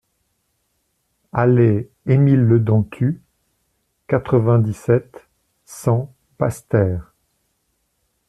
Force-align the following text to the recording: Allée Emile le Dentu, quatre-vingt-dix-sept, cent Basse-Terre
Allée 1.31 1.91
Emile 2.07 2.39
le 2.41 2.59
Dentu, 2.59 3.21
quatre-vingt-dix-sept, 4.07 5.27
cent 5.63 6.11
Basse-Terre 6.39 7.13